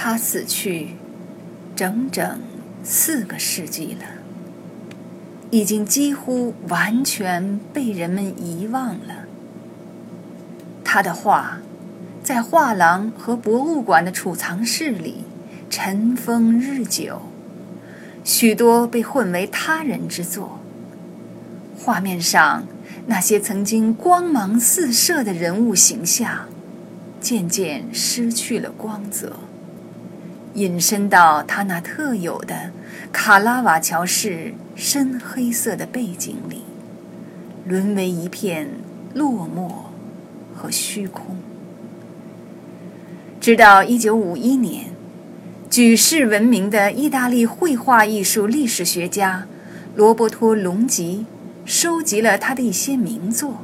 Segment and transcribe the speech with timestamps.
[0.00, 0.90] 他死去
[1.74, 2.40] 整整
[2.84, 4.04] 四个世纪了，
[5.50, 9.26] 已经几乎完全被人们遗忘了。
[10.84, 11.58] 他的画
[12.22, 15.24] 在画廊和博物馆的储藏室里
[15.68, 17.22] 尘封日久，
[18.22, 20.60] 许多被混为他人之作。
[21.76, 22.62] 画面上
[23.06, 26.46] 那些曾经光芒四射的人物形象，
[27.20, 29.40] 渐渐失去了光泽，
[30.54, 32.70] 隐身到他那特有的
[33.12, 36.62] 卡拉瓦乔式深黑色的背景里，
[37.64, 38.68] 沦为一片
[39.14, 39.70] 落寞
[40.56, 41.36] 和虚空。
[43.40, 44.86] 直到一九五一年，
[45.70, 49.46] 举世闻名的意大利绘画艺术历史学家
[49.94, 51.26] 罗伯托·隆吉。
[51.64, 53.58] 收集了他的一些名作，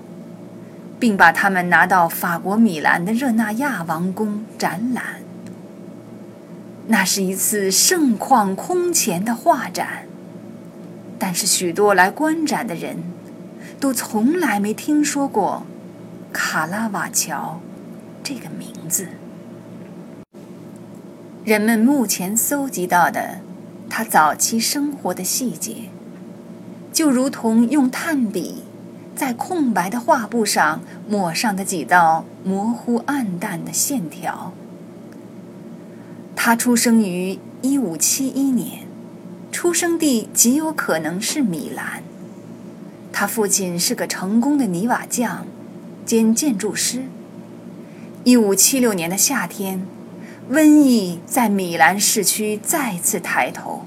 [1.01, 5.23] 并把它们拿到法国米兰的热那亚王宫展览。
[6.87, 10.06] 那是一次盛况空前的画展，
[11.19, 12.98] 但是许多来观展的人
[13.81, 15.64] 都从来没听说过
[16.33, 17.61] 卡拉瓦乔
[18.23, 19.08] 这个名字。
[21.45, 23.41] 人们目前搜集到的
[23.89, 25.89] 他早期生活的细节。
[26.92, 28.62] 就如同用炭笔
[29.17, 34.53] 在空白的画布上抹上的几道模糊暗淡的线条。
[36.47, 38.83] 他出生于一五七一年，
[39.50, 42.03] 出生地极有可能是米兰。
[43.11, 45.47] 他父亲是个成功的泥瓦匠
[46.05, 47.05] 兼建筑师。
[48.25, 49.86] 一五七六年的夏天，
[50.51, 53.86] 瘟疫在米兰市区再次抬头。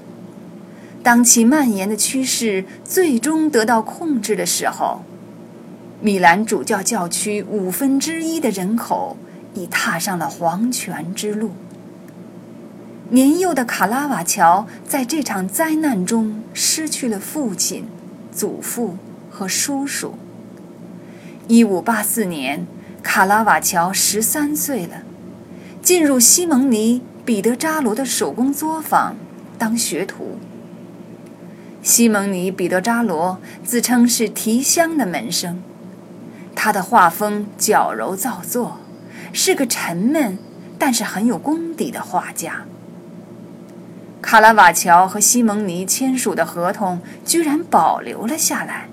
[1.04, 5.04] 当其蔓延的趋势最终得到控制的时候，
[6.00, 9.16] 米兰主教教区五分之一的人口
[9.54, 11.52] 已踏上了黄泉之路。
[13.10, 17.86] 年幼的卡拉瓦乔在这场灾难中失去了父亲、
[18.30, 18.98] 祖父
[19.30, 20.18] 和叔叔。
[21.46, 22.66] 一五八四年，
[23.02, 25.04] 卡拉瓦乔十三岁了，
[25.80, 29.16] 进入西蒙尼·彼得扎罗的手工作坊
[29.56, 30.38] 当学徒。
[31.82, 35.62] 西蒙尼·彼得扎罗自称是提香的门生，
[36.54, 38.80] 他的画风矫揉造作，
[39.32, 40.36] 是个沉闷
[40.78, 42.66] 但是很有功底的画家。
[44.20, 48.88] 卡拉瓦乔和西蒙尼签署的合同居然保留了下来，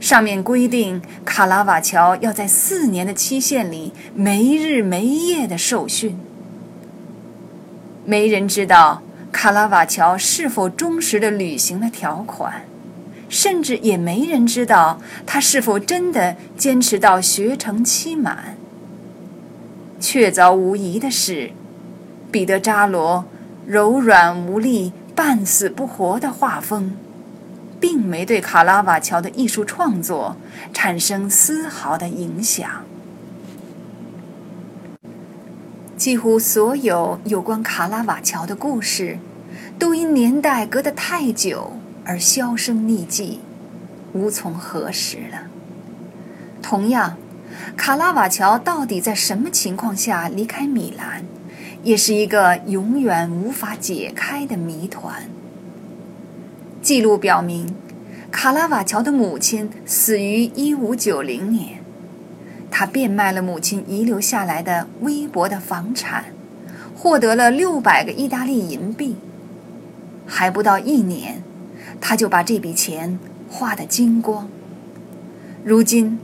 [0.00, 6.18] 上面规定卡拉瓦乔要在四年的期限里没日没夜的受训。
[8.04, 9.02] 没人知道。
[9.32, 12.64] 卡拉瓦乔是否忠实地履行了条款，
[13.28, 18.56] 甚至也没人知道他是否真的坚持到学成期满。
[20.00, 21.50] 确凿无疑的是，
[22.32, 23.26] 彼得扎罗
[23.66, 26.92] 柔软无力、半死不活的画风，
[27.80, 30.36] 并没对卡拉瓦乔的艺术创作
[30.72, 32.84] 产生丝毫的影响。
[35.96, 39.18] 几乎所有有关卡拉瓦乔的故事，
[39.78, 41.72] 都因年代隔得太久
[42.04, 43.40] 而销声匿迹，
[44.12, 45.48] 无从核实了。
[46.62, 47.16] 同样，
[47.76, 51.24] 卡拉瓦乔到底在什么情况下离开米兰，
[51.82, 55.28] 也是一个永远无法解开的谜团。
[56.82, 57.74] 记录表明，
[58.30, 61.80] 卡拉瓦乔的母亲死于1590年。
[62.70, 66.26] 他变卖了母亲遗留下来的微薄的房产，
[66.94, 69.16] 获得了六百个意大利银币。
[70.26, 71.42] 还不到一年，
[72.00, 74.48] 他就把这笔钱花得精光。
[75.64, 76.18] 如今，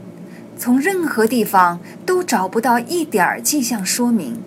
[0.57, 4.41] 从任何地方都找不到一点儿迹象说明，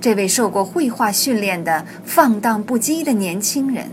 [0.00, 3.90] 这位受过绘画训练的放荡不羁的年轻人，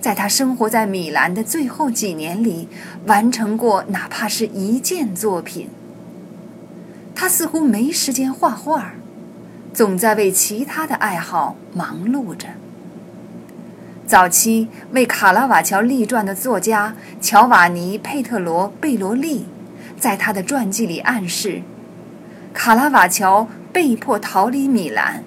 [0.00, 2.68] 在他生活在米兰的最后几年里，
[3.06, 5.68] 完成过哪怕是一件作品。
[7.16, 8.92] 他似乎没时间画画，
[9.72, 12.48] 总在为其他的爱好忙碌着。
[14.06, 19.46] 早期为卡拉瓦乔立传的作家乔瓦尼·佩特罗·贝罗利，
[19.98, 21.62] 在他的传记里暗示，
[22.52, 25.24] 卡拉瓦乔被迫逃离米兰，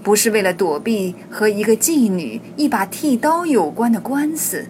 [0.00, 4.68] 不是为了躲避和一个妓女一把剃刀有关的官司，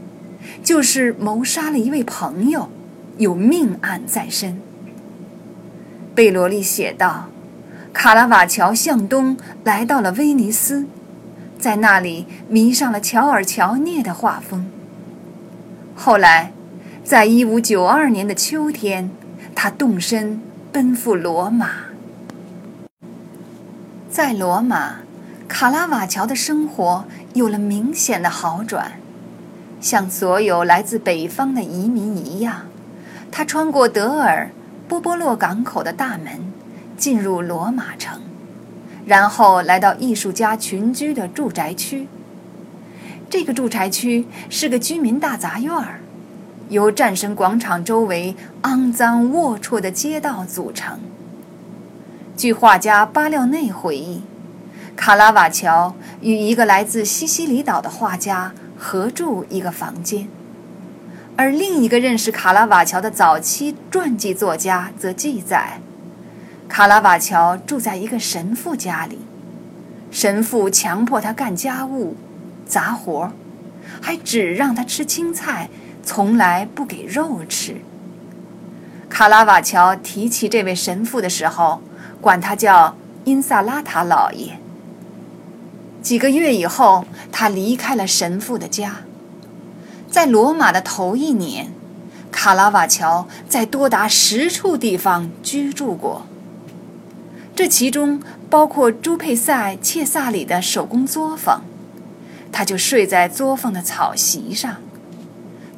[0.62, 2.71] 就是谋杀了一位朋友，
[3.19, 4.59] 有命案在身。
[6.15, 7.29] 贝罗利写道
[7.93, 10.87] ：“卡拉瓦乔向东来到了威尼斯，
[11.59, 14.67] 在那里迷上了乔尔乔涅的画风。
[15.95, 16.55] 后来，
[17.05, 19.11] 在一五九二年的秋天，
[19.55, 20.41] 他动身
[20.73, 21.83] 奔赴罗马。
[24.14, 24.99] 在罗马，
[25.49, 28.93] 卡拉瓦乔的生活有了明显的好转。
[29.81, 32.66] 像所有来自北方的移民一样，
[33.32, 34.52] 他穿过德尔
[34.87, 36.52] 波波洛港口的大门，
[36.96, 38.20] 进入罗马城，
[39.05, 42.06] 然后来到艺术家群居的住宅区。
[43.28, 45.99] 这个住宅区是个居民大杂院儿，
[46.69, 51.00] 由战神广场周围肮脏龌龊的街道组成。
[52.36, 54.22] 据画家巴廖内回忆，
[54.96, 58.52] 卡拉瓦乔与一个来自西西里岛的画家。
[58.76, 60.28] 合住一个房间，
[61.36, 65.81] 而另一个认识卡拉瓦乔的早期传记作家则记载，
[66.69, 69.20] 卡拉瓦乔住在一个神父家里，
[70.10, 72.16] 神父强迫他干家务、
[72.66, 73.32] 杂活，
[74.02, 75.70] 还只让他吃青菜，
[76.02, 77.76] 从来不给肉吃。
[79.08, 81.81] 卡拉瓦乔提起这位神父的时候，
[82.25, 84.59] 管他叫因萨拉塔老爷。
[86.00, 89.03] 几个月以后，他离开了神父的家。
[90.11, 91.71] 在罗马的头一年，
[92.32, 96.25] 卡拉瓦乔在多达十处地方居住过。
[97.55, 101.62] 这其中包括朱佩塞切萨里的手工作坊，
[102.50, 104.77] 他就睡在作坊的草席上。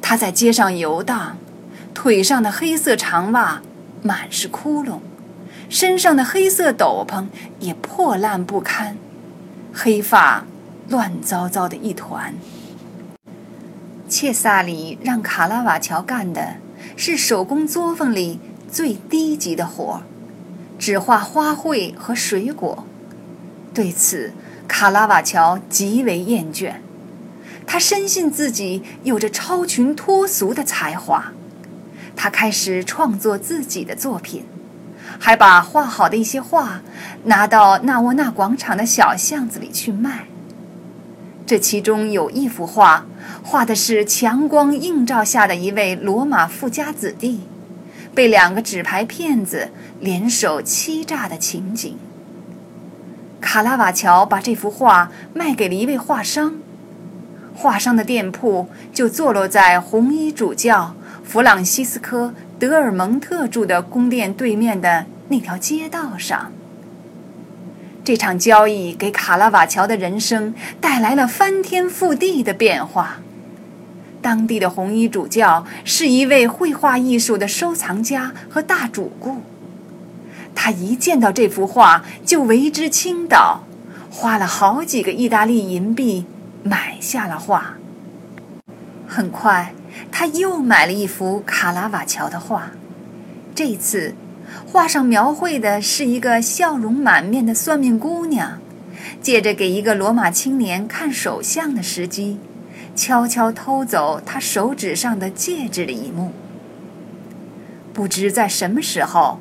[0.01, 1.35] 他在街上游荡，
[1.93, 3.61] 腿上的黑色长袜
[4.01, 4.99] 满是窟窿，
[5.69, 7.27] 身上的黑色斗篷
[7.59, 8.97] 也破烂不堪。
[9.73, 10.45] 黑发
[10.89, 12.33] 乱糟糟的一团。
[14.09, 16.55] 切萨里让卡拉瓦乔干的
[16.95, 18.39] 是手工作坊里
[18.71, 20.01] 最低级的活儿，
[20.79, 22.85] 只画花卉和水果。
[23.73, 24.33] 对此，
[24.67, 26.75] 卡拉瓦乔极为厌倦。
[27.67, 31.33] 他深信自己有着超群脱俗的才华，
[32.15, 34.45] 他开始创作自己的作品。
[35.19, 36.81] 还把画好的一些画
[37.23, 40.25] 拿到纳沃纳广场的小巷子里去卖。
[41.45, 43.05] 这其中有一幅画，
[43.41, 47.41] 画的是强光映照下的一位罗马富家子弟，
[48.13, 49.69] 被两个纸牌骗子
[49.99, 51.97] 联手欺诈的情景。
[53.39, 56.55] 卡拉瓦乔把这幅画卖给了一位画商，
[57.55, 62.33] 画商的店铺就坐落在红衣主教弗朗西斯科。
[62.59, 66.51] 德尔蒙特住的宫殿对面的那条街道上，
[68.03, 73.19] 这场交易给卡拉瓦乔的人生带来了翻天覆地的变化。
[74.23, 79.43] 当地的红衣主教是一位绘画艺术的收藏家和大主顾，
[80.55, 83.65] 他一见到这幅画就为之倾倒，
[84.09, 86.25] 花了好几个意大利银币
[86.63, 87.75] 买下了画。
[89.07, 89.73] 很快。
[90.11, 92.71] 他又买了一幅卡拉瓦乔的画，
[93.53, 94.15] 这次
[94.65, 98.59] 画上描绘的是一个笑容满面的算命姑娘，
[99.21, 102.39] 借着给一个罗马青年看手相的时机，
[102.95, 106.31] 悄悄偷走他手指上的戒指的一幕。
[107.93, 109.39] 不知在什么时候，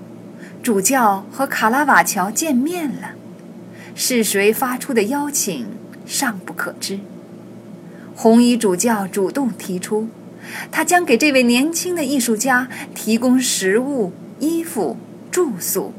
[0.62, 3.10] 主教和卡拉瓦乔见面了，
[3.94, 5.66] 是谁发出的邀请
[6.04, 7.00] 尚不可知。
[8.14, 10.08] 红衣主教主动提出。
[10.70, 14.96] 他将给这位年轻的艺术家提供食物、衣服、
[15.30, 15.92] 住宿，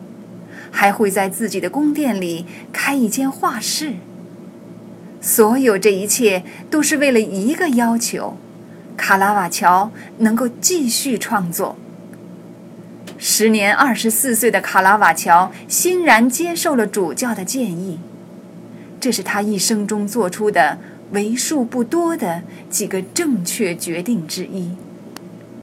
[0.72, 3.94] 还会在自己的宫殿里开一间画室。
[5.20, 8.38] 所有这一切都是为了一个要求：
[8.96, 11.76] 卡拉瓦乔能够继续创作。
[13.18, 18.00] 时年二十四岁的卡拉瓦乔欣然接受了主教的建议，
[19.00, 20.78] 这是他一生中做出的。
[21.12, 24.72] 为数不多的几个正确决定之一。